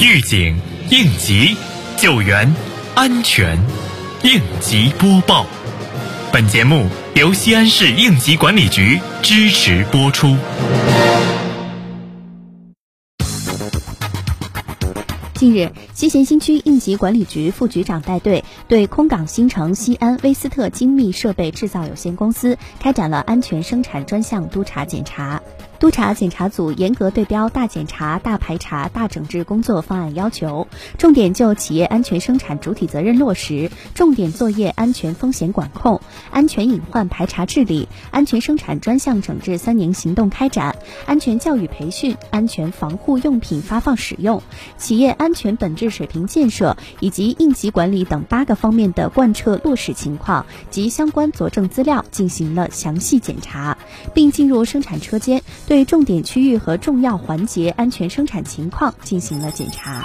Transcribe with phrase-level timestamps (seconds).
[0.00, 0.56] 预警、
[0.90, 1.56] 应急、
[1.96, 2.52] 救援、
[2.94, 3.58] 安全，
[4.22, 5.46] 应急播报。
[6.32, 10.36] 本节目由西安市应急管理局支持播出。
[15.34, 25.40] 近日，西咸新区应急管理局副局长带队对空港新城西安威斯特精密设备制造有限公司开展了安全生产专项督查检查。
[25.78, 30.66] 督查检查组严格对标大检查、大排查、大整治工作方案要求，
[30.98, 44.42] 重点就企业安全生产主体责任落实、重点作业安全风险管控、安全隐患排查治理、安全生产专项整治三年行动开展、安全教育培训、安全防护用品发放使用、
[44.78, 53.76] 企业安全本质水平建设以及应急管理等八个方面的贯彻落实情况及相关佐证资料进行了详细检查，
[54.14, 55.84] 并进入生产车间对。
[55.84, 60.02] 重点区域和重要环节安全生产情况进行了检查。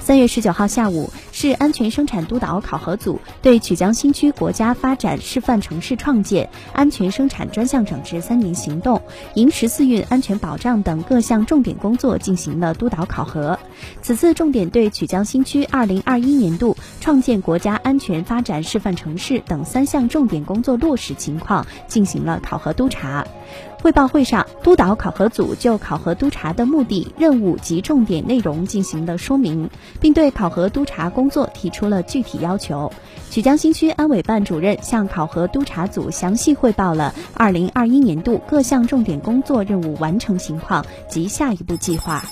[0.00, 9.02] 三月十九号下午，市安全生产督导考核组对曲江新区国家发展示范城市创建、安全生产专项整治三年行动、
[9.34, 13.58] 迎十四运安全保障等各项重点工作进行了督导考核。
[14.02, 23.26] 此次重点对曲江新区二零二一年度创建国家安全发展示范城市等三项重点工作落实情况进行了考核督查。
[23.80, 32.92] 汇报会上，督导考核组就考核督查的目的、任务及重点内容进行了说明，并对考核督查工作提出了具体要求。
[33.30, 42.24] 曲江新区安委办主任向考核督查组详细汇报了2021年度各项重点工作任务完成情况及下一步计划。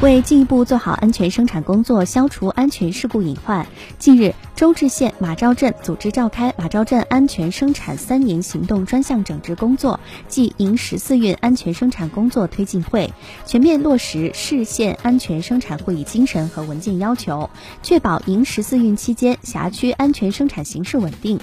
[0.00, 3.66] 为进一步做好安全生产工作，消除安全事故隐患，
[3.98, 13.14] 近日，周至县马昭镇组织召开马昭镇安全生产三年行动专项整治工作暨迎十四运安全生产工作推进会，
[13.46, 17.48] 全面落实市县安全生产会议精神和文件要求，
[17.84, 21.38] 确保迎十四运期间辖区安全生产形势稳定。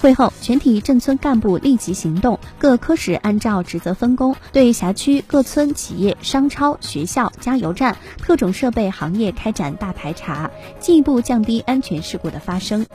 [0.00, 7.94] 会后，全体镇村干部立即行动，各科室按照职责分工，对辖区各村、企业、商超、学校、加油站。
[8.22, 12.86] 特种设备行业开展大排查，进一步降低安全事故的发发生。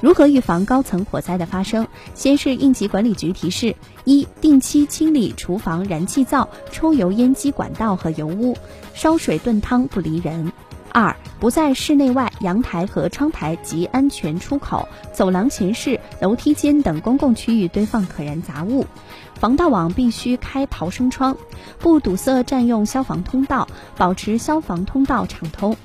[0.00, 1.88] 如何预防高层火灾的发生？
[2.14, 3.74] 先是应急管理局提示：
[4.04, 8.56] 一、定期清理厨房燃气灶、抽油烟机管道和油污，
[8.94, 10.52] 烧水炖汤不离人；
[10.92, 18.86] 二、不在室内外、阳台和窗台及安全出口、走廊前室、楼梯间等公共区域堆放可燃杂物。
[19.34, 21.36] 防盗网必须开逃生窗，
[21.80, 23.66] 不堵塞占用消防通道，
[23.96, 25.76] 保持消防通道畅通。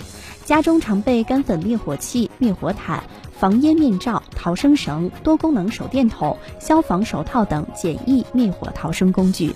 [0.47, 3.03] 家中常备干粉灭火器、灭火毯、
[3.37, 9.53] 防烟面罩、逃生绳、多功能手电筒、消防手套等简易灭火逃生工具。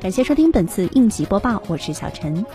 [0.00, 2.46] 感谢收听本次应急播报，我是小陈。